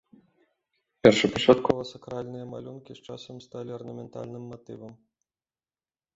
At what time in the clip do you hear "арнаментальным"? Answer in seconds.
3.79-4.43